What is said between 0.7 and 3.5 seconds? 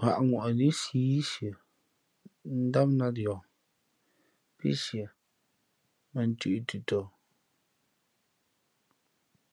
siī sʉα ndām nāt yαα